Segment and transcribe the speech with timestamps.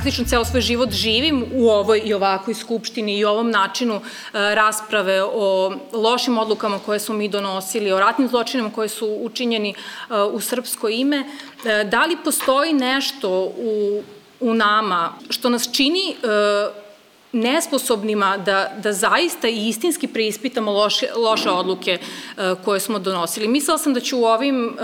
[0.00, 4.00] praktično ceo svoj život živim u ovoj i ovakvoj skupštini i ovom načinu e,
[4.32, 9.74] rasprave o lošim odlukama koje smo mi donosili, o ratnim zločinima koje su učinjeni e,
[10.32, 11.24] u srpsko ime,
[11.90, 14.02] da li postoji nešto u,
[14.40, 16.16] u nama što nas čini
[17.32, 21.98] nesposobnima da, da zaista i istinski preispitamo loše, loše odluke
[22.64, 23.48] koje smo donosili.
[23.48, 24.76] Mislila sam da ću u ovim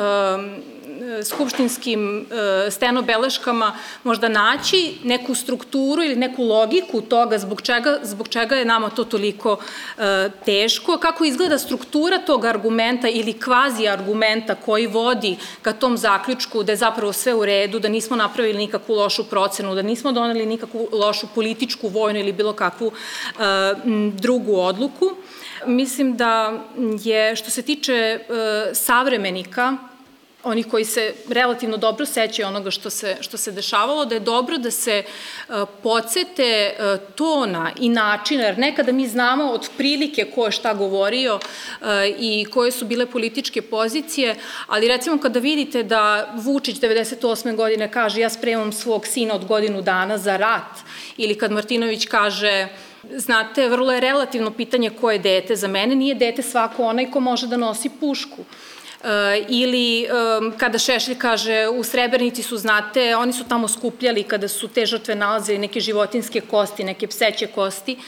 [1.24, 3.72] skupštinskim e, stenobeleškama
[4.04, 9.04] možda naći neku strukturu ili neku logiku toga zbog čega, zbog čega je nama to
[9.04, 9.56] toliko
[9.98, 16.62] e, teško, kako izgleda struktura tog argumenta ili kvazi argumenta koji vodi ka tom zaključku
[16.62, 20.46] da je zapravo sve u redu, da nismo napravili nikakvu lošu procenu, da nismo doneli
[20.46, 23.40] nikakvu lošu političku, vojnu ili bilo kakvu e,
[24.12, 25.10] drugu odluku.
[25.66, 26.52] Mislim da
[27.04, 28.20] je, što se tiče
[28.72, 29.76] savremenika,
[30.46, 34.58] onih koji se relativno dobro sećaju onoga što se, što se dešavalo, da je dobro
[34.58, 40.46] da se uh, podsete uh, tona i načina, jer nekada mi znamo od prilike ko
[40.46, 41.86] je šta govorio uh,
[42.18, 44.34] i koje su bile političke pozicije,
[44.66, 47.56] ali recimo kada vidite da Vučić 98.
[47.56, 50.78] godine kaže ja spremam svog sina od godinu dana za rat,
[51.16, 52.68] ili kad Martinović kaže
[53.10, 55.56] Znate, vrlo je relativno pitanje ko je dete.
[55.56, 58.44] Za mene nije dete svako onaj ko može da nosi pušku.
[59.06, 60.08] Eh, ili
[60.56, 65.14] kada Šešelj kaže u Srebrenici su, znate, oni su tamo skupljali kada su te žrtve
[65.14, 67.98] nalazili neke životinske kosti, neke pseće kosti,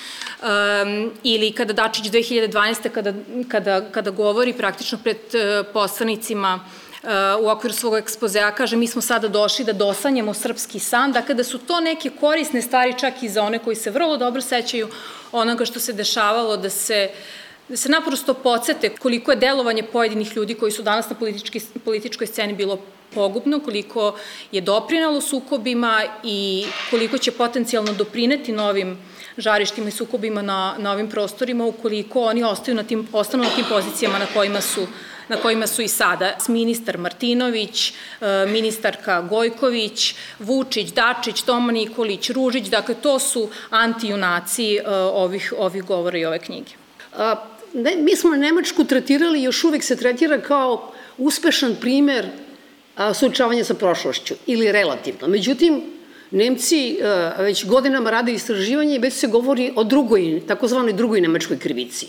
[1.22, 2.88] ili kada Dačić 2012.
[2.88, 3.12] kada,
[3.48, 6.60] kada, kada govori praktično pred eh, poslanicima
[7.02, 7.08] eh,
[7.40, 11.44] u okviru svog ekspozea kaže mi smo sada došli da dosanjamo srpski san, dakle da
[11.44, 14.88] su to neke korisne stvari čak i za one koji se vrlo dobro sećaju
[15.32, 20.36] onoga što se dešavalo da se uh, da se naprosto podsete koliko je delovanje pojedinih
[20.36, 21.16] ljudi koji su danas na
[21.84, 22.78] političkoj sceni bilo
[23.14, 24.14] pogubno, koliko
[24.52, 28.98] je doprinalo sukobima i koliko će potencijalno doprineti novim
[29.36, 33.64] žarištima i sukobima na, na ovim prostorima ukoliko oni ostaju na tim, ostanu na tim
[33.68, 34.86] pozicijama na kojima su
[35.28, 36.36] na kojima su i sada.
[36.48, 37.94] Ministar Martinović, e,
[38.46, 46.18] ministarka Gojković, Vučić, Dačić, Toma Nikolić, Ružić, dakle to su antijunaci e, ovih, ovih govora
[46.18, 46.70] i ove knjige
[47.74, 52.26] ne, mi smo Nemačku tretirali, još uvek se tretira kao uspešan primer
[52.96, 55.28] a, suočavanja sa prošlošću, ili relativno.
[55.28, 55.82] Međutim,
[56.30, 61.58] Nemci a, već godinama rade istraživanje i već se govori o drugoj, takozvanoj drugoj nemačkoj
[61.58, 62.06] krivici.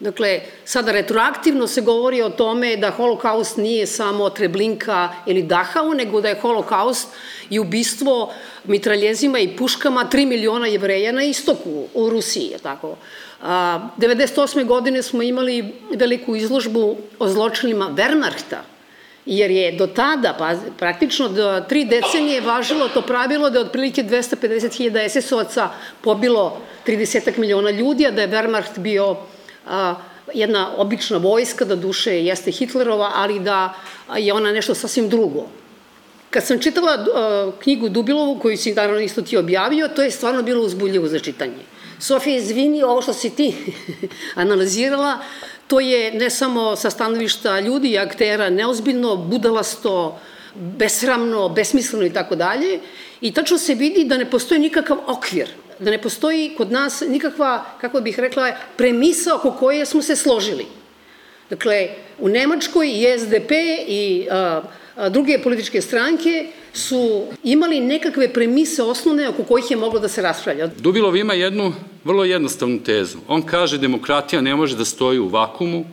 [0.00, 6.20] Dakle, sada retroaktivno se govori o tome da holokaust nije samo Treblinka ili Dachau, nego
[6.20, 7.08] da je holokaust
[7.50, 8.32] i ubistvo
[8.64, 12.96] mitraljezima i puškama 3 miliona jevreja na istoku u Rusiji, tako.
[13.44, 14.64] A, 98.
[14.64, 18.64] godine smo imali veliku izložbu o zločinima Wehrmachta,
[19.26, 24.02] jer je do tada, pa, praktično do tri decenije važilo to pravilo da je otprilike
[24.04, 25.68] 250.000 SS-ovaca
[26.00, 29.16] pobilo 30 miliona ljudi, a da je Wehrmacht bio
[29.66, 29.94] a,
[30.34, 33.74] jedna obična vojska, da duše jeste Hitlerova, ali da
[34.16, 35.46] je ona nešto sasvim drugo.
[36.30, 40.42] Kad sam čitala uh, knjigu Dubilovu, koju si naravno isto ti objavio, to je stvarno
[40.42, 41.73] bilo uzbuljivo za čitanje.
[42.00, 43.54] Sofija, izvini, ovo što si ti
[44.34, 45.18] analizirala,
[45.66, 50.18] to je ne samo sa stanovišta ljudi i aktera neozbiljno, budalasto,
[50.54, 52.80] besramno, besmisleno i tako dalje.
[53.20, 57.64] I tačno se vidi da ne postoji nikakav okvir, da ne postoji kod nas nikakva,
[57.80, 60.66] kako bih rekla, premisa oko koje smo se složili.
[61.50, 61.88] Dakle,
[62.18, 63.50] u Nemačkoj i SDP
[63.88, 64.62] i a,
[65.10, 70.66] druge političke stranke su imali nekakve premise osnovne oko kojih je moglo da se raspravlja.
[70.66, 71.72] Dubilov ima jednu
[72.04, 73.18] vrlo jednostavnu tezu.
[73.28, 75.84] On kaže demokratija ne može da stoji u vakumu,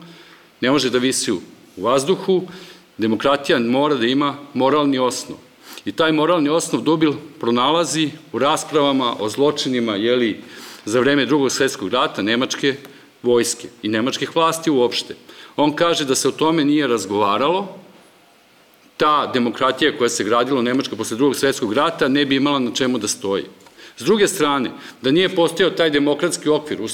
[0.60, 1.40] ne može da visi u
[1.76, 2.42] vazduhu,
[2.98, 5.38] demokratija mora da ima moralni osnov.
[5.84, 10.40] I taj moralni osnov Dubil pronalazi u raspravama o zločinima, jeli,
[10.84, 12.74] za vreme drugog svetskog rata Nemačke
[13.22, 15.14] vojske i nemačkih vlasti uopšte.
[15.56, 17.81] On kaže da se o tome nije razgovaralo,
[18.96, 22.70] ta demokratija koja se gradila u Nemačkoj posle drugog svetskog rata ne bi imala na
[22.74, 23.44] čemu da stoji.
[23.96, 24.70] S druge strane,
[25.02, 26.88] da nije postojao taj demokratski okvir u,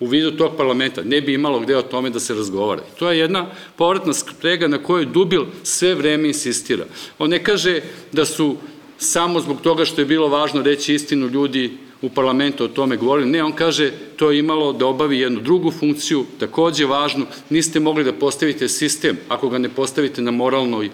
[0.00, 2.82] u vidu tog parlamenta, ne bi imalo gde o tome da se razgovara.
[2.82, 3.46] I to je jedna
[3.76, 6.84] povratna sprega na kojoj Dubil sve vreme insistira.
[7.18, 7.80] On ne kaže
[8.12, 8.56] da su
[8.98, 13.30] samo zbog toga što je bilo važno reći istinu ljudi u parlamentu o tome govorili.
[13.30, 18.04] Ne, on kaže to je imalo da obavi jednu drugu funkciju, takođe važnu, niste mogli
[18.04, 20.90] da postavite sistem ako ga ne postavite na moralnoj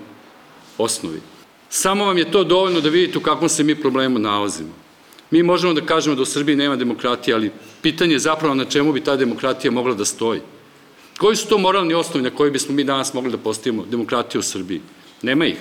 [0.78, 1.20] osnovi.
[1.70, 4.74] Samo vam je to dovoljno da vidite u kakvom se mi problemu nalazimo.
[5.30, 7.50] Mi možemo da kažemo da u Srbiji nema demokratije, ali
[7.82, 10.40] pitanje je zapravo na čemu bi ta demokratija mogla da stoji.
[11.18, 14.42] Koji su to moralni osnovi na koji bismo mi danas mogli da postavimo demokratiju u
[14.42, 14.80] Srbiji?
[15.22, 15.56] Nema ih.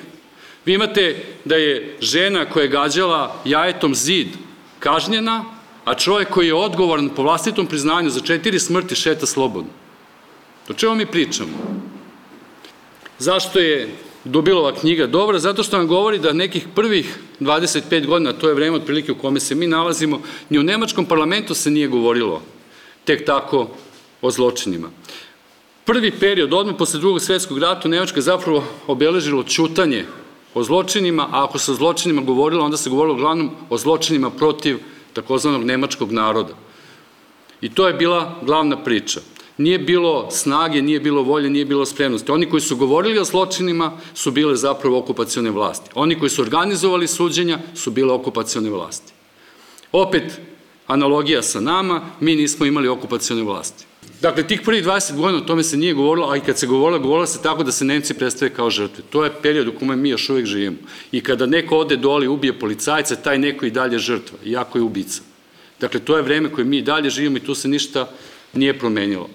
[0.65, 4.27] Vi imate da je žena koja je gađala jajetom zid
[4.79, 5.45] kažnjena,
[5.85, 9.71] a čovjek koji je odgovoran po vlastitom priznanju za četiri smrti šeta slobodno.
[10.69, 11.51] O čemu mi pričamo?
[13.19, 13.89] Zašto je
[14.23, 15.39] Dubilova knjiga dobra?
[15.39, 19.39] Zato što nam govori da nekih prvih 25 godina, to je vreme otprilike u kome
[19.39, 22.41] se mi nalazimo, ni u Nemačkom parlamentu se nije govorilo
[23.03, 23.68] tek tako
[24.21, 24.89] o zločinima.
[25.85, 30.06] Prvi period, odmah posle drugog svetskog rata, Nemačka je zapravo obeležilo čutanje
[30.53, 34.77] o zločinima, a ako se o zločinima govorilo, onda se govorilo uglavnom o zločinima protiv
[35.13, 36.53] takozvanog nemačkog naroda.
[37.62, 39.21] I to je bila glavna priča.
[39.57, 42.31] Nije bilo snage, nije bilo volje, nije bilo spremnosti.
[42.31, 45.89] Oni koji su govorili o zločinima su bile zapravo okupacione vlasti.
[45.95, 49.13] Oni koji su organizovali suđenja su bile okupacione vlasti.
[49.92, 50.39] Opet,
[50.88, 53.86] analogija sa nama, mi nismo imali okupacione vlasti.
[54.21, 57.00] Dakle, tih prvih 20 godina o tome se nije govorilo, a i kad se govorilo,
[57.00, 59.03] govorilo se tako da se Nemci predstave kao žrtve.
[59.09, 60.77] To je period u kome mi još uvek živimo.
[61.12, 64.81] I kada neko ode dole i ubije policajca, taj neko i dalje žrtva, iako je
[64.81, 65.21] ubica.
[65.80, 68.09] Dakle, to je vreme koje mi i dalje živimo i tu se ništa
[68.53, 69.30] nije promenilo.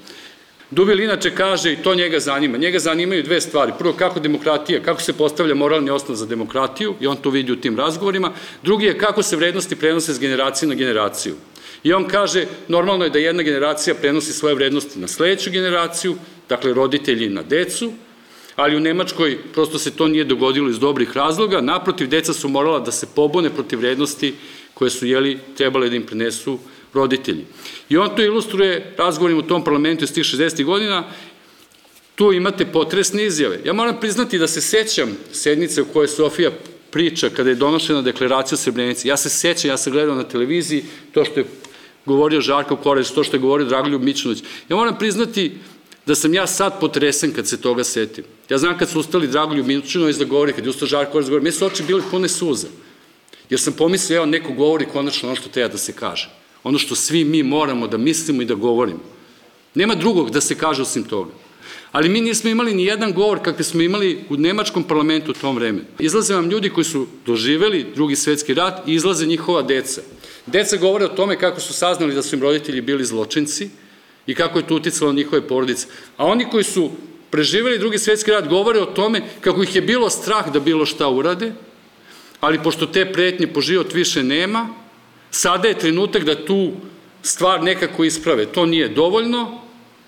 [0.70, 2.58] Dubil inače kaže i to njega zanima.
[2.58, 3.72] Njega zanimaju dve stvari.
[3.78, 7.60] Prvo, kako demokratija, kako se postavlja moralni osnov za demokratiju i on to vidi u
[7.60, 8.32] tim razgovorima.
[8.62, 11.34] Drugi je kako se vrednosti prenose s generacije na generaciju.
[11.82, 16.16] I on kaže, normalno je da jedna generacija prenosi svoje vrednosti na sledeću generaciju,
[16.48, 17.92] dakle roditelji na decu,
[18.56, 22.80] ali u Nemačkoj prosto se to nije dogodilo iz dobrih razloga, naprotiv, deca su morala
[22.80, 24.34] da se pobune protiv vrednosti
[24.74, 26.58] koje su jeli, trebale da im prenesu
[26.96, 27.44] roditelji.
[27.88, 30.64] I on to ilustruje razgovorim u tom parlamentu iz tih 60.
[30.64, 31.04] godina,
[32.16, 33.60] tu imate potresne izjave.
[33.64, 36.50] Ja moram priznati da se sećam sednice u kojoj Sofija
[36.90, 39.08] priča kada je donošena deklaracija o Srebrenici.
[39.08, 41.46] Ja se sećam, ja sam gledao na televiziji to što je
[42.06, 44.42] govorio Žarko Koreć, to što je govorio Dragoljub Mičinović.
[44.68, 45.52] Ja moram priznati
[46.06, 48.24] da sam ja sad potresen kad se toga setim.
[48.48, 51.30] Ja znam kad su ustali Dragoljub Mičinović da govori, kad je ustao Žarko Koreć da
[51.30, 52.68] govori, meni su oči bile pune suza.
[53.50, 56.30] Jer sam pomislio, evo, neko govori konačno ono što treba da se kaže
[56.66, 58.98] ono što svi mi moramo da mislimo i da govorimo.
[59.74, 61.30] Nema drugog da se kaže osim toga.
[61.92, 65.56] Ali mi nismo imali ni jedan govor kakve smo imali u nemačkom parlamentu u tom
[65.56, 65.84] vreme.
[65.98, 70.00] Izlaze vam ljudi koji su doživeli drugi svetski rat i izlaze njihova deca.
[70.46, 73.68] Deca govore o tome kako su saznali da su im roditelji bili zločinci
[74.26, 75.86] i kako je to uticalo njihove porodice.
[76.16, 76.90] A oni koji su
[77.30, 81.08] preživeli drugi svetski rat govore o tome kako ih je bilo strah da bilo šta
[81.08, 81.52] urade,
[82.40, 84.85] ali pošto te pretnje po život više nema,
[85.36, 86.72] Sada je trenutak da tu
[87.22, 88.46] stvar nekako isprave.
[88.46, 89.60] To nije dovoljno,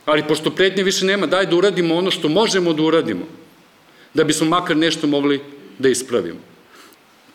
[0.05, 3.27] ali pošto pretnje više nema, daj da uradimo ono što možemo da uradimo,
[4.15, 5.41] da bismo makar nešto mogli
[5.79, 6.39] da ispravimo.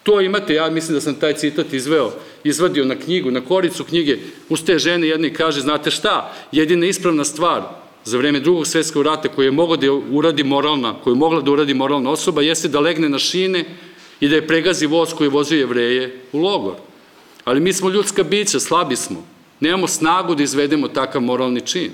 [0.03, 2.11] To imate, ja mislim da sam taj citat izveo,
[2.43, 4.17] izvadio na knjigu, na koricu knjige,
[4.49, 7.61] uz te žene jedne kaže, znate šta, jedina ispravna stvar
[8.05, 11.51] za vreme drugog svetskog rata koju je mogla da uradi moralna, koju je mogla da
[11.51, 13.65] uradi moralna osoba, jeste da legne na šine
[14.19, 16.92] i da je pregazi voz koji je vozio jevreje u logor.
[17.43, 19.23] Ali mi smo ljudska bića, slabi smo.
[19.59, 21.91] Nemamo snagu da izvedemo takav moralni čin.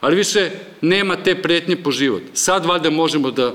[0.00, 2.22] Ali više nema te pretnje po život.
[2.34, 3.54] Sad valjda možemo da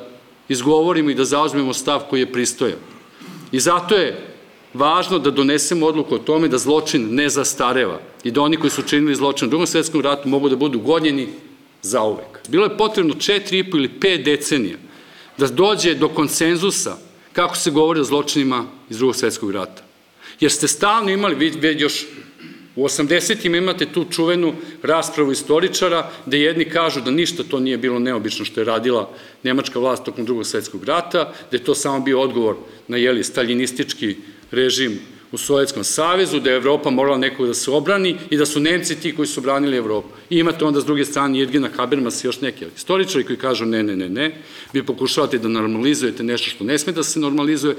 [0.50, 2.80] izgovorimo i da zauzmemo stav koji je pristojan.
[3.52, 4.34] I zato je
[4.74, 8.82] važno da donesemo odluku o tome da zločin ne zastareva i da oni koji su
[8.82, 11.28] činili zločin u drugom svetskom ratu mogu da budu gonjeni
[11.82, 12.40] zauvek.
[12.48, 14.78] Bilo je potrebno četiri i po ili pet decenija
[15.38, 16.98] da dođe do konsenzusa
[17.34, 19.84] kako se govori o zločinima iz drugog svetskog rata.
[20.40, 22.06] Jer ste stalno imali, vi još
[22.76, 23.58] u 80.
[23.58, 28.62] imate tu čuvenu raspravu istoričara, gde jedni kažu da ništa to nije bilo neobično što
[28.62, 29.10] je radila
[29.44, 32.56] nemačka vlast tokom drugog svetskog rata, da je to samo bio odgovor
[32.88, 34.16] na jeli, staljinistički
[34.52, 35.00] režim
[35.34, 38.96] u Sovjetskom savezu, da je Evropa morala nekog da se obrani i da su Nemci
[38.96, 40.08] ti koji su branili Evropu.
[40.30, 43.84] I imate onda s druge strane Jedgina Habermas i još neke istoričari koji kažu ne,
[43.84, 44.36] ne, ne, ne,
[44.74, 47.76] vi pokušavate da normalizujete nešto što ne sme da se normalizuje.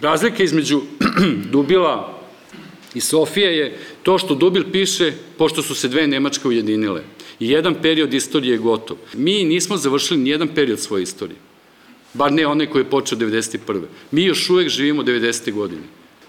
[0.00, 0.80] Razlika između
[1.52, 2.18] Dubila
[2.94, 7.02] i Sofije je to što Dubil piše pošto su se dve Nemačke ujedinile.
[7.40, 8.96] I jedan period istorije je gotov.
[9.14, 11.36] Mi nismo završili ni jedan period svoje istorije.
[12.14, 13.82] Bar ne onaj koji je počeo 1991.
[14.10, 15.52] Mi još uvek živimo 90.
[15.52, 15.82] godine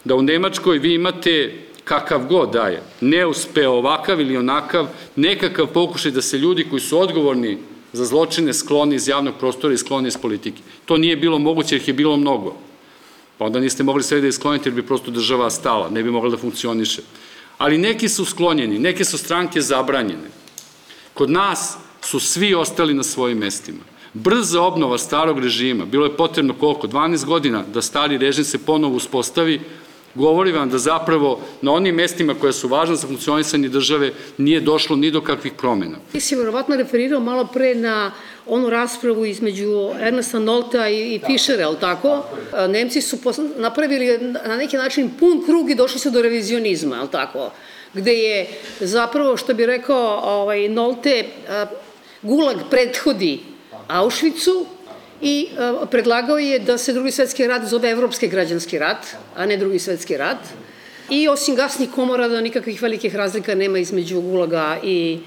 [0.04, 1.54] da u Nemačkoj vi imate
[1.84, 7.58] kakav god daje, neuspeo ovakav ili onakav, nekakav pokušaj da se ljudi koji su odgovorni
[7.94, 10.62] za zločine skloni iz javnog prostora i skloni iz politike.
[10.86, 12.56] To nije bilo moguće jer ih je bilo mnogo.
[13.38, 16.30] Pa onda niste mogli sve da isklonite jer bi prosto država stala, ne bi mogla
[16.30, 17.02] da funkcioniše.
[17.58, 20.30] Ali neki su sklonjeni, neke su stranke zabranjene.
[21.14, 23.80] Kod nas su svi ostali na svojim mestima.
[24.14, 26.88] Brza obnova starog režima, bilo je potrebno koliko?
[26.88, 29.62] 12 godina da stari režim se ponovo uspostavi,
[30.16, 34.96] govori vam da zapravo na onim mestima koja su važna za funkcionisanje države nije došlo
[34.96, 35.98] ni do kakvih promena.
[36.12, 38.12] Ti si verovatno referirao malo pre na
[38.48, 41.94] onu raspravu između Ernesta Nolta i, i Fischera, ali tako?
[42.04, 43.18] tako Nemci su
[43.58, 47.52] napravili na neki način pun krug i došli su do revizionizma, ali tako?
[47.94, 48.48] Gde je
[48.80, 51.26] zapravo, što bi rekao ovaj, Nolte,
[52.22, 53.40] gulag prethodi
[53.88, 54.66] Auschwitzu,
[55.24, 59.58] i uh, predlagao je da se drugi svetski rat zove Evropski građanski rat, a ne
[59.58, 60.38] drugi svetski rat.
[61.10, 65.20] I osim gasnih komora da nikakvih velikih razlika nema između Gulaga i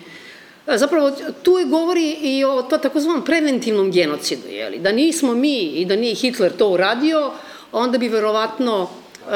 [0.74, 1.12] Zapravo,
[1.42, 4.78] tu je govori i o to takozvanom preventivnom genocidu, jeli?
[4.78, 7.32] da nismo mi i da nije Hitler to uradio,
[7.72, 8.88] onda bi verovatno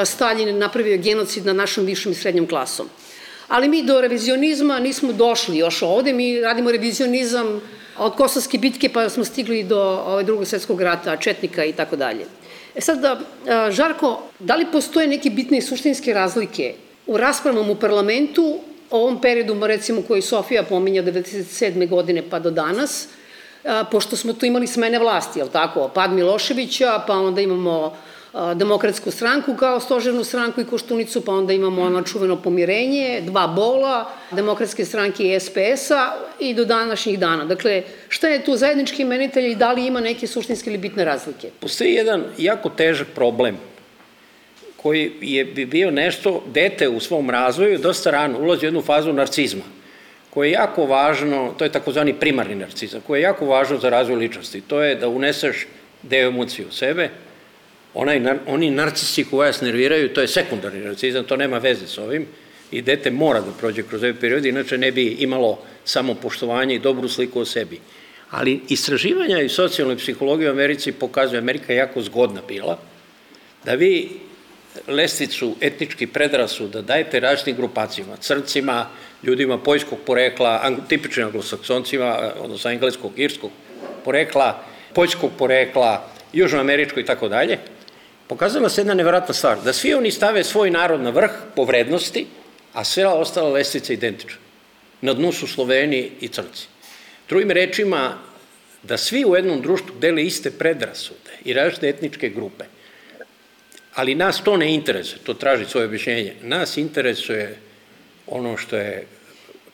[0.05, 2.89] Stalin napravio genocid na našom višom i srednjom klasom.
[3.51, 7.61] Ali mi do revizionizma nismo došli još ovde, mi radimo revizionizam
[7.97, 12.25] od Kosovske bitke pa smo stigli do ovaj, drugog svetskog rata, Četnika i tako dalje.
[12.75, 13.19] E sad, da,
[13.71, 16.73] Žarko, da li postoje neke bitne i suštinske razlike
[17.07, 21.89] u raspravama u parlamentu o ovom periodu, recimo, koji Sofija pominja 97.
[21.89, 23.07] godine pa do danas,
[23.91, 27.97] pošto smo tu imali smene vlasti, je li tako, pad Miloševića, pa onda imamo
[28.33, 34.11] demokratsku stranku kao stožernu stranku i Koštunicu, pa onda imamo ono čuveno pomirenje, dva bola,
[34.31, 37.45] demokratske stranke i SPS-a i do današnjih dana.
[37.45, 41.49] Dakle, šta je tu zajednički imenitelj i da li ima neke suštinske ili bitne razlike?
[41.59, 43.57] Postoji jedan jako težak problem
[44.77, 49.13] koji je bi bio nešto, dete u svom razvoju dosta rano ulazi u jednu fazu
[49.13, 49.63] narcizma,
[50.29, 54.15] koje je jako važno, to je takozvani primarni narcizam, koje je jako važno za razvoj
[54.15, 54.61] ličnosti.
[54.61, 55.67] To je da uneseš
[56.03, 57.09] deo emocije u sebe,
[57.93, 62.27] Onaj, oni narcisi koji vas nerviraju, to je sekundarni narcizam, to nema veze s ovim
[62.71, 66.79] i dete mora da prođe kroz ovaj period, inače ne bi imalo samo poštovanje i
[66.79, 67.79] dobru sliku o sebi.
[68.29, 72.79] Ali istraživanja i socijalnoj psihologiji u Americi pokazuje, Amerika je jako zgodna bila,
[73.65, 74.09] da vi
[74.87, 78.87] lesticu etnički predrasu da dajete različitim grupacijama, crncima,
[79.23, 83.51] ljudima poljskog porekla, tipičnim anglosaksoncima, odnosno engleskog, irskog
[84.05, 87.57] porekla, poljskog porekla, južnoameričko i tako dalje,
[88.31, 92.25] pokazala se jedna nevratna stvar, da svi oni stave svoj narod na vrh po vrednosti,
[92.73, 94.39] a sve ostala lestvica identična.
[95.01, 96.67] Na dnu su Sloveni i Crnci.
[97.29, 98.17] Drugim rečima,
[98.83, 102.65] da svi u jednom društvu dele iste predrasude i različite etničke grupe.
[103.95, 106.35] Ali nas to ne interesuje, to traži svoje objašnjenje.
[106.41, 107.57] Nas interesuje
[108.27, 109.07] ono što je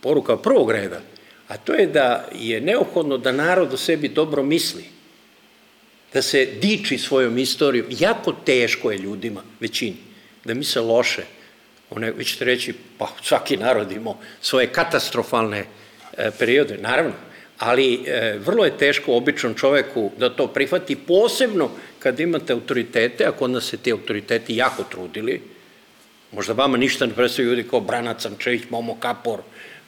[0.01, 1.01] poruka prvog reda,
[1.47, 4.96] a to je da je neophodno da narod o sebi dobro misli,
[6.13, 7.85] da se diči svojom istorijom.
[7.89, 9.97] Jako teško je ljudima, većini,
[10.43, 11.23] da misle loše.
[11.89, 15.65] One, vi ćete reći, pa svaki narod imao svoje katastrofalne
[16.17, 17.13] e, periode, naravno,
[17.57, 23.31] ali e, vrlo je teško običnom čoveku da to prihvati, posebno kad imate autoritete, a
[23.31, 25.41] kod nas se ti autoriteti jako trudili,
[26.31, 29.39] možda vama ništa ne predstavljaju ljudi kao Branac Samčević, Momo Kapor,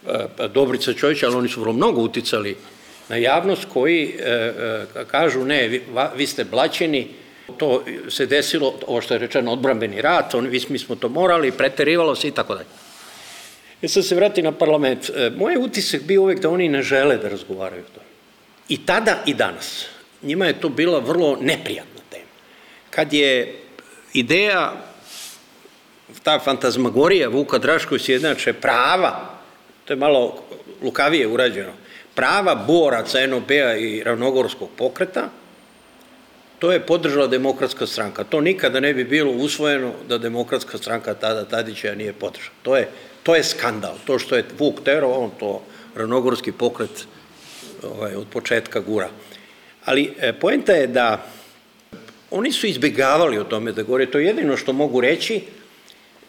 [0.08, 2.56] e, Dobrica Čović, ali oni su vrlo mnogo uticali
[3.10, 7.08] na javnost koji e, e, kažu ne, vi, va, vi ste blaćeni,
[7.58, 12.16] to se desilo, ovo što je rečeno, odbrambeni rat, on, mi smo to morali, preterivalo
[12.16, 12.68] se i tako dalje.
[13.82, 15.10] E sad se vrati na parlament.
[15.10, 18.02] E, moj utisak bio uvek da oni ne žele da razgovaraju o to.
[18.70, 19.86] I tada i danas.
[20.22, 22.32] Njima je to bila vrlo neprijatna tema.
[22.90, 23.56] Kad je
[24.14, 24.74] ideja,
[26.24, 29.40] ta fantazmagorija Vuka Drašković jednače prava,
[29.86, 30.44] to je malo
[30.82, 31.72] lukavije urađeno,
[32.20, 35.30] prava boraca NOB-a i ravnogorskog pokreta,
[36.60, 38.24] to je podržala demokratska stranka.
[38.24, 42.56] To nikada ne bi bilo usvojeno da demokratska stranka tada Tadića nije podržala.
[42.62, 42.90] To je,
[43.24, 43.96] to je skandal.
[44.06, 45.62] To što je Vuk Tero, on to
[45.96, 47.08] ravnogorski pokret
[47.84, 49.10] ovaj, od početka gura.
[49.86, 51.26] Ali e, poenta je da
[52.32, 55.42] oni su izbegavali o tome da govore, to je jedino što mogu reći,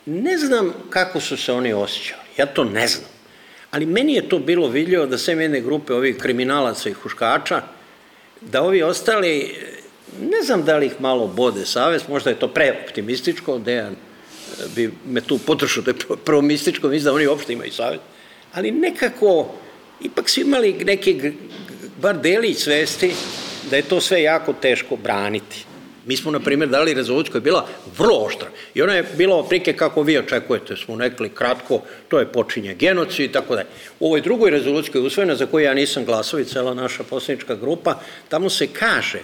[0.07, 3.20] ne znam kako su se oni osjećali, ja to ne znam.
[3.71, 7.63] Ali meni je to bilo vidljivo da sve jedne grupe ovih kriminalaca i huškača,
[8.41, 9.55] da ovi ostali,
[10.21, 13.97] ne znam da li ih malo bode savest, možda je to preoptimističko, Dejan e,
[14.75, 18.03] bi me tu potrošao da je promističko, mislim da oni uopšte imaju savest,
[18.53, 19.55] ali nekako,
[20.01, 21.33] ipak su imali neke,
[22.03, 23.13] bar delić svesti,
[23.71, 25.70] da je to sve jako teško braniti.
[26.07, 27.67] Mi smo, na primjer, dali rezoluciju koja je bila
[27.99, 32.33] vrlo oštra i ona je bila oprike kako vi očekujete, smo nekli kratko, to je
[32.33, 33.69] počinje genocid i tako dalje.
[34.01, 37.03] U ovoj drugoj rezoluciji koja je usvojena, za koju ja nisam glasao i cela naša
[37.03, 39.19] posljednička grupa, tamo se kaže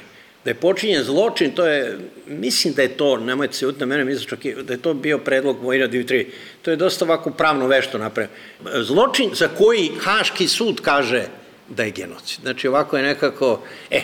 [0.46, 4.28] da je počinjen zločin, to je, mislim da je to, nemojte se utne mene, mislim
[4.28, 6.26] čak da je to bio predlog Vojna Dimitri,
[6.62, 8.36] to je dosta ovako pravno vešto napravljeno.
[8.82, 11.24] Zločin za koji Haški sud kaže
[11.68, 12.40] da je genocid.
[12.42, 14.02] Znači ovako je nekako, e,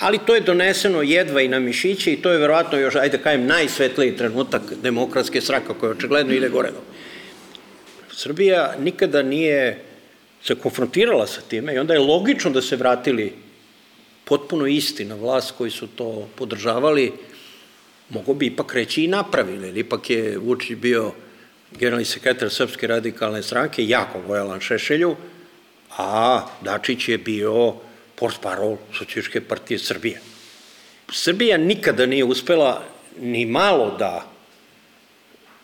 [0.00, 3.22] ali to je doneseno jedva i na mišiće i to je verovatno još, ajde da
[3.22, 6.70] kajem, najsvetliji trenutak demokratske sraka koja očigledno ide gore.
[8.12, 9.84] Srbija nikada nije
[10.42, 13.32] se konfrontirala sa time i onda je logično da se vratili
[14.24, 17.12] potpuno isti na vlast koji su to podržavali,
[18.08, 21.12] mogo bi ipak reći i napravili, jer ipak je Vučić bio
[21.78, 25.16] generalni sekretar Srpske radikalne stranke, jako lojalan Šešelju,
[25.98, 27.74] a Dačić je bio
[28.20, 30.20] port parol Socialističke partije Srbije.
[31.12, 32.82] Srbija nikada nije uspela
[33.20, 34.26] ni malo da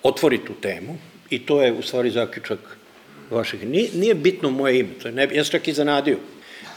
[0.02, 0.98] otvori tu temu
[1.30, 2.58] i to je u stvari zaključak
[3.30, 3.68] vašeg.
[3.68, 6.18] Nije, nije bitno moje ime, to je ne, ja sam čak i zanadio.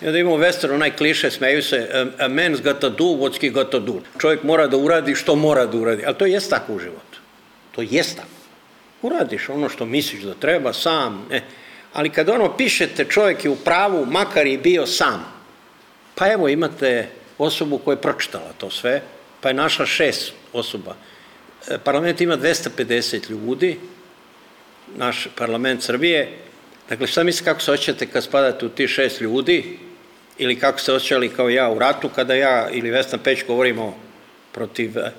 [0.02, 3.42] I onda imamo western, onaj kliše, smeju se, a, a man's got to do what's
[3.42, 4.02] he got to do.
[4.20, 7.20] Čovjek mora da uradi što mora da uradi, ali to je tako u životu.
[7.72, 8.40] To je tako.
[9.02, 11.44] Uradiš ono što misliš da treba, sam, ne.
[11.94, 15.39] Ali kad ono pišete, čovjek je u pravu, makar i bio sam.
[16.20, 17.08] Pa evo imate
[17.38, 19.02] osobu koja je pročitala to sve,
[19.42, 20.96] pa je našla šest osoba.
[21.68, 23.80] E, parlament ima 250 ljudi,
[24.96, 26.30] naš parlament Srbije.
[26.90, 29.80] Dakle, šta mislite kako se osjećate kad spadate u ti šest ljudi
[30.38, 33.96] ili kako se osjećali kao ja u ratu kada ja ili Vesna Peć govorimo
[34.52, 35.12] protiv e,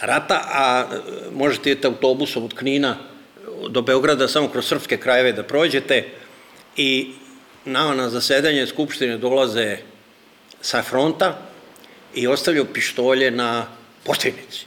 [0.00, 0.98] rata, a e,
[1.34, 2.96] možete idete autobusom od Knina
[3.68, 6.04] do Beograda samo kroz srpske krajeve da prođete
[6.76, 7.12] i
[7.64, 9.91] nama na zasedanje Skupštine dolaze
[10.62, 11.38] sa fronta
[12.14, 13.66] i ostavljaju pištolje na
[14.04, 14.66] postojnici.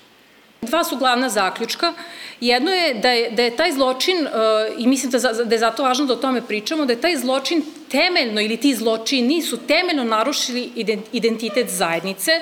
[0.61, 1.93] Dva su glavna zaključka.
[2.41, 4.31] Jedno je da je, da je taj zločin, uh,
[4.77, 7.63] i mislim da, da je zato važno da o tome pričamo, da je taj zločin
[7.91, 10.71] temeljno, ili ti zločini su temeljno narušili
[11.11, 12.41] identitet zajednice, e,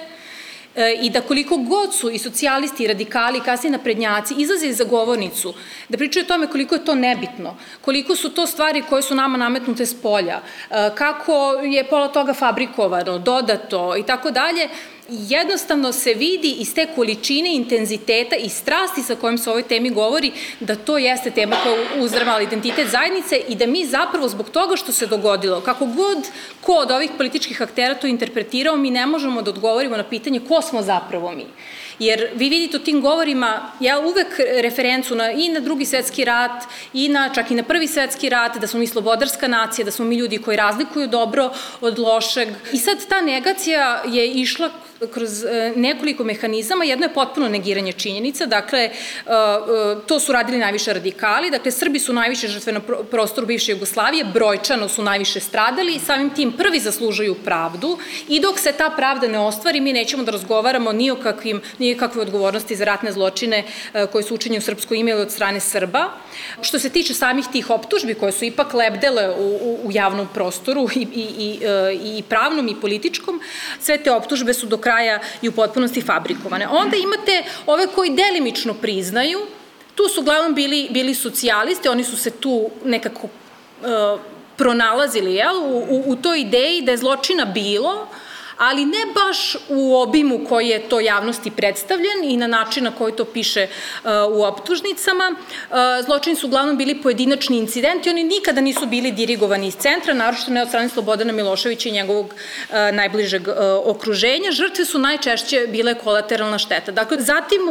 [1.02, 5.54] i da koliko god su i socijalisti i radikali i kasnije naprednjaci izlazili za govornicu
[5.90, 9.38] da pričaju o tome koliko je to nebitno, koliko su to stvari koje su nama
[9.38, 14.70] nametnute s polja, e, kako je pola toga fabrikovano, dodato i tako dalje,
[15.10, 19.90] jednostavno se vidi iz te količine intenziteta i strasti sa kojim se o ovoj temi
[19.90, 24.76] govori da to jeste tema koja uzrmala identitet zajednice i da mi zapravo zbog toga
[24.76, 26.18] što se dogodilo, kako god
[26.62, 30.62] ko od ovih političkih aktera to interpretirao, mi ne možemo da odgovorimo na pitanje ko
[30.62, 31.46] smo zapravo mi.
[32.00, 36.64] Jer vi vidite u tim govorima, ja uvek referencu na, i na drugi svetski rat,
[36.94, 40.06] i na, čak i na prvi svetski rat, da smo mi slobodarska nacija, da smo
[40.06, 42.48] mi ljudi koji razlikuju dobro od lošeg.
[42.74, 44.70] I sad ta negacija je išla
[45.14, 46.86] kroz e, nekoliko mehanizama.
[46.86, 48.92] Jedno je potpuno negiranje činjenica, dakle, e, e,
[50.08, 52.80] to su radili najviše radikali, dakle, Srbi su najviše žrtve na
[53.12, 58.72] prostoru bivše Jugoslavije, brojčano su najviše stradali, samim tim prvi zaslužuju pravdu i dok se
[58.72, 62.76] ta pravda ne ostvari, mi nećemo da razgovaramo ni o kakvim, ni o kakve odgovornosti
[62.76, 63.64] za ratne zločine
[64.12, 66.10] koje su učinjeni u srpsko ime od strane Srba.
[66.62, 70.88] Što se tiče samih tih optužbi koje su ipak lebdele u, u, u javnom prostoru
[70.96, 71.60] i, i, i,
[72.18, 73.42] i pravnom i političkom,
[73.80, 76.68] sve te optužbe su do kraja kraja i u potpunosti fabrikovane.
[76.68, 79.40] Onda imate ove koji delimično priznaju,
[79.96, 84.20] tu su uglavnom bili, bili socijalisti, oni su se tu nekako uh,
[84.58, 88.08] pronalazili jel, u, u, u toj ideji da je zločina bilo,
[88.58, 93.14] ali ne baš u obimu koji je to javnosti predstavljen i na način na koji
[93.14, 95.32] to piše uh, u optužnicama.
[95.32, 100.52] Uh, zločini su uglavnom bili pojedinačni incidenti, oni nikada nisu bili dirigovani iz centra, naročito
[100.52, 103.48] ne od strane Slobodana Miloševića i njegovog uh, najbližeg
[103.86, 104.52] okruženja.
[104.52, 106.92] Žrtve su najčešće bile kolateralna šteta.
[106.92, 107.62] Dakle, zatim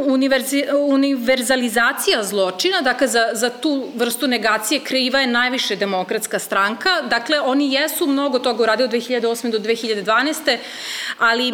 [0.77, 7.03] univerzalizacija zločina, dakle, za, za tu vrstu negacije kriva je najviše demokratska stranka.
[7.11, 9.51] Dakle, oni jesu mnogo toga uradili od 2008.
[9.51, 10.57] do 2012
[11.19, 11.53] ali e,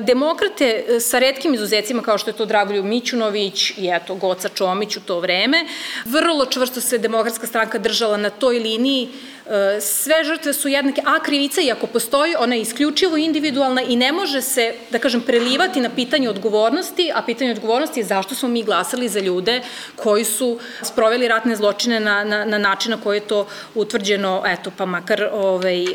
[0.00, 4.96] demokrate e, sa redkim izuzecima kao što je to Dragoljub Mićunović i eto Goca Čomić
[4.96, 5.66] u to vreme,
[6.04, 9.08] vrlo čvrsto se demokratska stranka držala na toj liniji
[9.46, 13.96] e, sve žrtve su jednake, a krivica i ako postoji, ona je isključivo individualna i
[13.96, 18.48] ne može se, da kažem, prelivati na pitanje odgovornosti, a pitanje odgovornosti je zašto smo
[18.48, 19.62] mi glasali za ljude
[19.96, 24.72] koji su sproveli ratne zločine na, na, na način na koji je to utvrđeno, eto,
[24.76, 25.86] pa makar ovaj,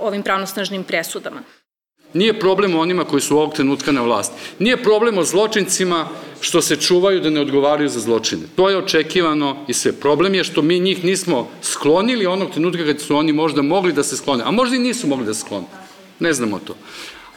[0.00, 1.42] ovim pravnosnažnim presudama.
[2.14, 4.34] Nije problem onima koji su ovog trenutka na vlasti.
[4.58, 6.08] Nije problem o zločincima
[6.40, 8.42] što se čuvaju da ne odgovaraju za zločine.
[8.56, 9.92] To je očekivano i sve.
[9.92, 14.02] Problem je što mi njih nismo sklonili onog trenutka kad su oni možda mogli da
[14.02, 14.44] se sklone.
[14.46, 15.66] A možda i nisu mogli da se sklone.
[16.18, 16.74] Ne znamo to.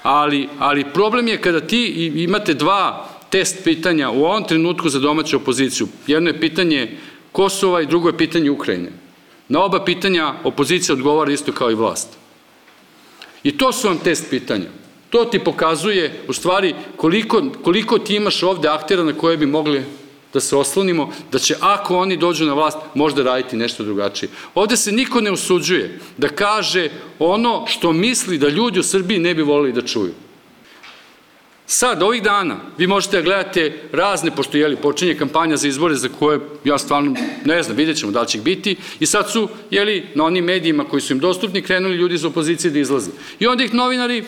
[0.04, 5.38] Ali, ali problem je kada ti imate dva test pitanja u ovom trenutku za domaću
[5.38, 5.88] opoziciju.
[6.08, 6.98] Jedno je pitanje
[7.32, 8.92] Kosova i drugo je pitanje Ukrajine.
[9.50, 12.18] Na oba pitanja opozicija odgovara isto kao i vlast.
[13.46, 14.66] I to su vam test pitanja.
[15.10, 19.84] To ti pokazuje, u stvari, koliko, koliko ti imaš ovde aktera na koje bi mogli
[20.34, 24.30] da se oslonimo, da će ako oni dođu na vlast možda raditi nešto drugačije.
[24.56, 29.36] Ovde se niko ne usuđuje da kaže ono što misli da ljudi u Srbiji ne
[29.36, 30.14] bi volili da čuju.
[31.68, 36.10] Sad, ovih dana, vi možete da gledate razne, pošto jeli, počinje kampanja za izbore za
[36.20, 39.50] koje ja stvarno ne znam, vidjet ćemo da li će ih biti, i sad su,
[39.72, 43.12] jeli, na onim medijima koji su im dostupni, krenuli ljudi iz opozicije da izlaze.
[43.40, 44.24] I onda ih novinari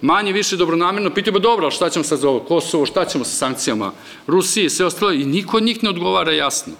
[0.00, 3.36] manje više dobronamerno pitaju, ba dobro, šta ćemo sad za ovo Kosovo, šta ćemo sa
[3.36, 3.92] sankcijama
[4.26, 6.72] Rusije i sve ostalo, i niko od njih ne odgovara jasno.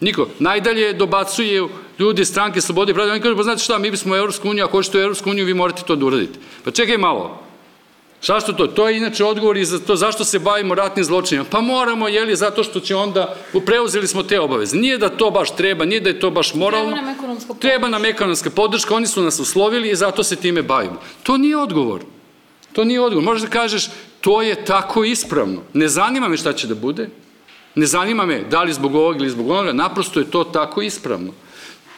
[0.00, 0.28] Niko.
[0.38, 4.16] Najdalje dobacuje ljudi stranke Slobode i Pravde, oni kažu, pa znate šta, mi bismo u
[4.16, 6.38] Evropsku uniju, ako hoćete u Evropsku uniju, vi morate to da uradite.
[6.64, 7.47] Pa čekaj malo,
[8.20, 8.66] Šta što to?
[8.66, 11.46] To je inače odgovor i za to zašto se bavimo ratnim zločinima.
[11.50, 14.76] Pa moramo, jeli, zato što će onda, preuzeli smo te obaveze.
[14.76, 16.90] Nije da to baš treba, nije da je to baš moralno.
[16.90, 17.68] Treba nam ekonomska podrška.
[17.68, 21.00] Treba nam ekonomska podrška, oni su nas uslovili i zato se time bavimo.
[21.22, 22.00] To nije odgovor.
[22.72, 23.24] To nije odgovor.
[23.24, 25.62] Možeš da kažeš, to je tako ispravno.
[25.72, 27.08] Ne zanima me šta će da bude,
[27.74, 31.32] ne zanima me da li zbog ovog ili zbog onoga, naprosto je to tako ispravno.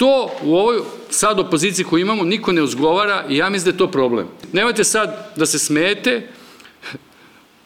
[0.01, 3.79] To u ovoj sad opoziciji koju imamo niko ne uzgovara i ja mislim da je
[3.79, 4.29] to problem.
[4.53, 6.29] Nemojte sad da se smete,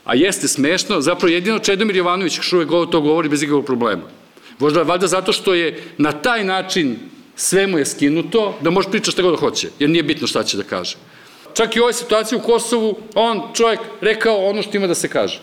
[0.05, 4.03] a jeste smešno, zapravo jedino Čedomir Jovanović uvek to govori bez ikakvog problema.
[4.59, 6.99] Možda valjda zato što je na taj način
[7.37, 10.57] sve mu je skinuto, da može pričati šta god hoće, jer nije bitno šta će
[10.57, 10.97] da kaže.
[11.55, 15.09] Čak i u ovoj situaciji u Kosovu, on, čovjek, rekao ono što ima da se
[15.09, 15.41] kaže.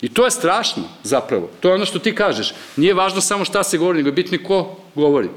[0.00, 1.50] I to je strašno, zapravo.
[1.60, 2.54] To je ono što ti kažeš.
[2.76, 5.28] Nije važno samo šta se govori, nego je bitno ko govori.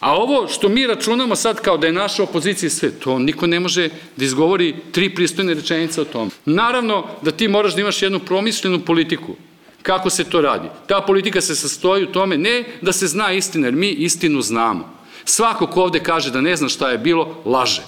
[0.00, 3.60] A ovo što mi računamo sad kao da je naša opozicija sve, to niko ne
[3.60, 6.30] može da izgovori tri pristojne rečenice o tom.
[6.44, 9.36] Naravno da ti moraš da imaš jednu promišljenu politiku.
[9.82, 10.68] Kako se to radi?
[10.86, 14.98] Ta politika se sastoji u tome ne da se zna istina, jer mi istinu znamo.
[15.24, 17.82] Svako ko ovde kaže da ne zna šta je bilo, laže.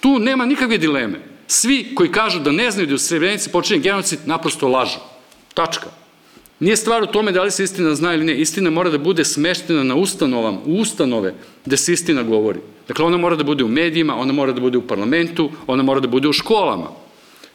[0.00, 1.20] Tu nema nikakve dileme.
[1.46, 4.98] Svi koji kažu da ne znaju da u Srebrenici počinje genocid, naprosto lažu.
[5.54, 6.01] Tačka.
[6.62, 8.36] Nije stvar u tome da li se istina zna ili ne.
[8.40, 12.60] Istina mora da bude smeštena na ustanovam, u ustanove gde se istina govori.
[12.88, 16.00] Dakle, ona mora da bude u medijima, ona mora da bude u parlamentu, ona mora
[16.00, 16.92] da bude u školama.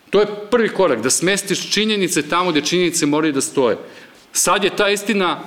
[0.09, 3.77] To je prvi korak, da smestiš činjenice tamo gde činjenice moraju da stoje.
[4.33, 5.39] Sad je ta istina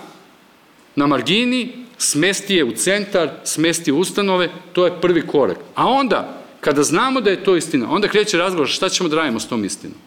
[0.96, 5.58] na margini, smesti je u centar, smesti u ustanove, to je prvi korak.
[5.74, 9.40] A onda, kada znamo da je to istina, onda kreće razgovor šta ćemo da radimo
[9.40, 9.98] s tom istinom.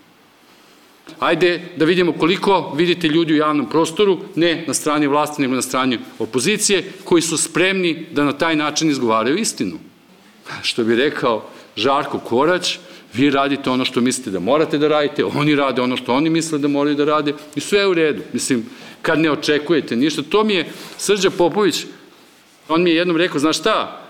[1.19, 5.61] Ajde da vidimo koliko vidite ljudi u javnom prostoru, ne na strani vlasti, nego na
[5.61, 9.79] strani opozicije, koji su spremni da na taj način izgovaraju istinu.
[10.61, 12.77] Što bi rekao Žarko Korać,
[13.13, 16.59] vi radite ono što mislite da morate da radite, oni rade ono što oni misle
[16.59, 18.21] da moraju da rade i sve je u redu.
[18.33, 18.65] Mislim,
[19.01, 21.85] kad ne očekujete ništa, to mi je Srđa Popović,
[22.67, 24.02] on mi je jednom rekao, znaš šta,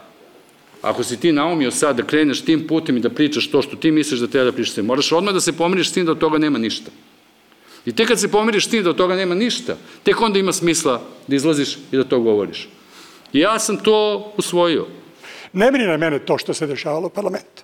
[0.83, 3.91] Ako si ti naumio sad da kreneš tim putem i da pričaš to što ti
[3.91, 6.37] misliš da treba da pričaš, moraš odmah da se pomiriš s tim da od toga
[6.37, 6.91] nema ništa.
[7.85, 10.53] I tek kad se pomiriš s tim da od toga nema ništa, tek onda ima
[10.53, 12.67] smisla da izlaziš i da to govoriš.
[13.33, 14.87] I ja sam to usvojio.
[15.53, 17.63] Ne brine mene to što se dešavalo u parlamentu.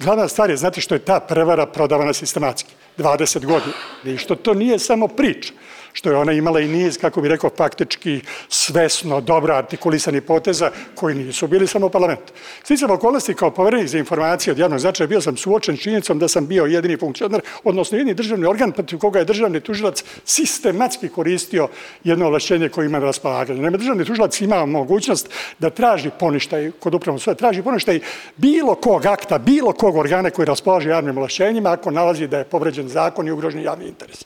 [0.00, 3.72] Glavna stvar je, znate što je ta prevara prodavana sistematski, 20 godina.
[4.04, 5.52] I što to nije samo priča
[5.98, 11.14] što je ona imala i niz, kako bi rekao, faktički svesno, dobro artikulisani poteza koji
[11.14, 12.32] nisu bili samo u parlamentu.
[12.62, 16.46] Sticam okolnosti kao poverenik za informacije od javnog značaja bio sam suočen činjenicom da sam
[16.46, 21.68] bio jedini funkcionar, odnosno jedini državni organ protiv koga je državni tužilac sistematski koristio
[22.04, 23.62] jedno ovlašćenje koje ima na raspolaganju.
[23.62, 28.00] Nema državni tužilac ima mogućnost da traži poništaj kod upravnog suda, traži poništaj
[28.36, 32.88] bilo kog akta, bilo kog organa koji raspolaže javnim ovlašćenjima ako nalazi da je povređen
[32.88, 34.24] zakon i ugrožen javni interes.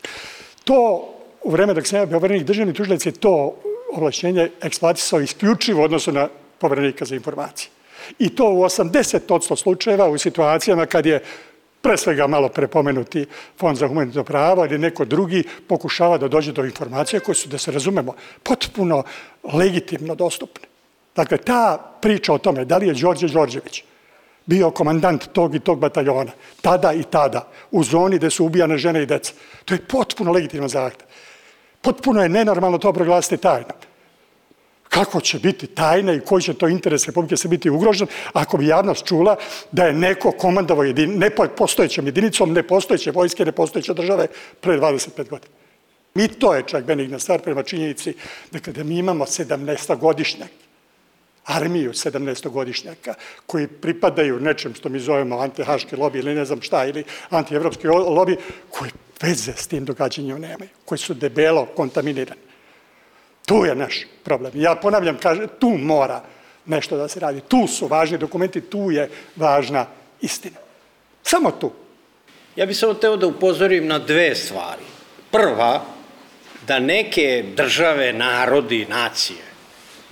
[0.64, 1.08] To
[1.44, 3.56] u vreme dok sam ja bio poverenik državni tužilac je to
[3.92, 6.28] ovlašćenje eksploatisao isključivo odnosno na
[6.58, 7.70] poverenika za informacije.
[8.18, 11.22] I to u 80% slučajeva u situacijama kad je
[11.82, 13.26] pre svega malo prepomenuti
[13.58, 17.58] Fond za humanitarno pravo ili neko drugi pokušava da dođe do informacija koje su, da
[17.58, 19.02] se razumemo, potpuno
[19.52, 20.68] legitimno dostupne.
[21.16, 23.82] Dakle, ta priča o tome da li je Đorđe Đorđević
[24.46, 29.02] bio komandant tog i tog bataljona, tada i tada, u zoni gde su ubijane žene
[29.02, 29.32] i deca,
[29.64, 31.06] to je potpuno legitiman zahtev.
[31.82, 33.78] Potpuno je nenormalno to proglasiti tajnom.
[34.88, 38.66] Kako će biti tajna i koji će to interes Republike se biti ugrožen ako bi
[38.66, 39.36] javnost čula
[39.72, 44.26] da je neko komandovao jedin, nepostojećom jedinicom, nepostojeće vojske, nepostojeće države
[44.60, 45.54] pre 25 godina.
[46.14, 48.14] Mi to je čak benigna stvar prema činjenici
[48.50, 50.48] da kada mi imamo 17-godišnjak,
[51.44, 53.14] armiju 17-godišnjaka
[53.46, 58.36] koji pripadaju nečem što mi zovemo antihaški lobi ili ne znam šta, ili antievropski lobi,
[58.70, 58.90] koji
[59.22, 62.40] veze s tim događanjem nemaju, koji su debelo kontaminirani.
[63.46, 64.52] Tu je naš problem.
[64.54, 66.22] Ja ponavljam, kaže, tu mora
[66.66, 67.40] nešto da se radi.
[67.48, 69.86] Tu su važni dokumenti, tu je važna
[70.20, 70.56] istina.
[71.22, 71.72] Samo tu.
[72.56, 74.82] Ja bih samo teo da upozorim na dve stvari.
[75.30, 75.84] Prva,
[76.66, 79.52] da neke države, narodi, nacije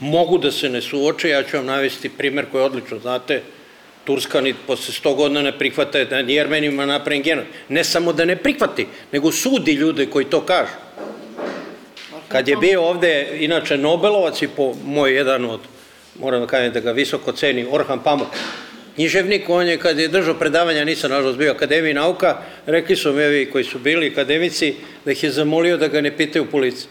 [0.00, 3.42] mogu da se ne suoče, ja ću vam navesti primer koji odlično znate,
[4.04, 7.44] Turska ni posle 100 godina ne prihvata da ni Jermenima napravim genot.
[7.68, 10.72] Ne samo da ne prihvati, nego sudi ljude koji to kažu.
[12.28, 15.60] Kad je bio ovde, inače, Nobelovac i po moj jedan od,
[16.20, 18.28] moram da kažem da ga visoko ceni, Orhan Pamuk,
[18.94, 22.36] književnik, on je kad je držao predavanja, nisam nažalost bio akademiji nauka,
[22.66, 26.16] rekli su mi evi koji su bili akademici, da ih je zamolio da ga ne
[26.16, 26.88] pitaju policiji.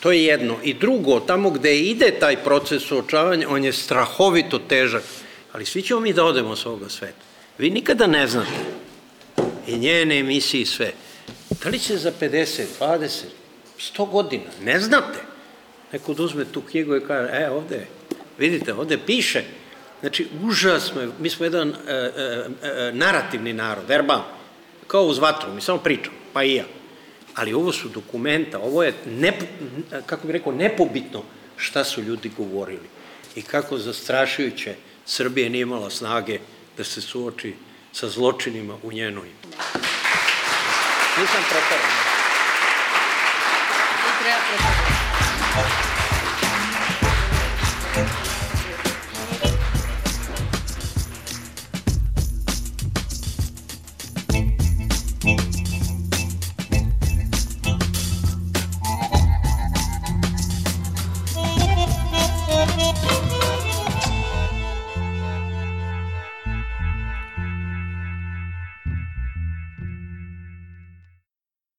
[0.00, 0.56] To je jedno.
[0.62, 5.02] I drugo, tamo gde ide taj proces suočavanja, on je strahovito težak.
[5.56, 7.24] Ali svi ćemo mi da odemo s ovoga sveta.
[7.58, 8.50] Vi nikada ne znate.
[9.66, 10.92] I njene emisije i sve.
[11.62, 13.08] Da li će za 50, 20,
[13.78, 14.44] 100 godina?
[14.62, 15.18] Ne znate.
[15.92, 17.86] Neko da uzme tu knjigu i kaže, e, ovde,
[18.38, 19.44] vidite, ovde piše.
[20.00, 24.22] Znači, užasno je, mi smo jedan e, e, e, narativni narod, verbal,
[24.86, 26.64] kao uz vatru, mi samo pričamo, pa i ja
[27.36, 29.32] ali ovo su dokumenta, ovo je, ne,
[30.06, 31.22] kako bih rekao, nepobitno
[31.56, 32.88] šta su ljudi govorili
[33.34, 34.74] i kako zastrašujuće
[35.06, 36.38] Srbije nije imala snage
[36.76, 37.54] da se suoči
[37.92, 39.28] sa zločinima u njenoj.
[41.18, 41.90] Nisam pretaran.
[44.22, 44.86] Treba pretaran.